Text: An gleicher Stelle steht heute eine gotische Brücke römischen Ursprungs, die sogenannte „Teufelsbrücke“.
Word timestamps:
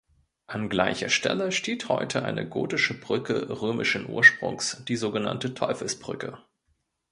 An 0.47 0.67
gleicher 0.67 1.09
Stelle 1.09 1.51
steht 1.51 1.87
heute 1.87 2.25
eine 2.25 2.49
gotische 2.49 2.99
Brücke 2.99 3.61
römischen 3.61 4.09
Ursprungs, 4.09 4.83
die 4.87 4.95
sogenannte 4.95 5.53
„Teufelsbrücke“. 5.53 6.39